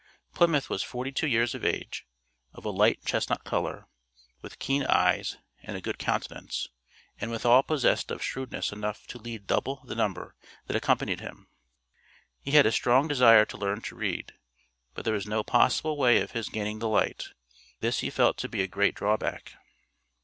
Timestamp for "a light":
2.65-3.05